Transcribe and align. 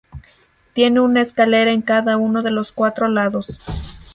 Tiene 0.73 0.99
una 0.99 1.21
escalera 1.21 1.69
en 1.71 1.83
cada 1.83 2.17
uno 2.17 2.41
de 2.41 2.49
los 2.49 2.71
cuatro 2.71 3.07
lados. 3.07 3.59